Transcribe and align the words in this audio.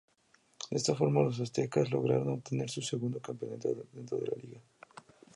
De 0.71 0.77
esta 0.77 0.95
forma 0.95 1.21
los 1.21 1.39
Aztecas 1.39 1.91
lograron 1.91 2.27
obtener 2.29 2.67
su 2.71 2.81
segundo 2.81 3.19
campeonato 3.21 3.71
dentro 3.93 4.17
de 4.17 4.25
la 4.31 4.37
liga. 4.41 4.59